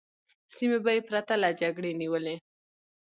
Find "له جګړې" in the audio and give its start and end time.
1.43-1.91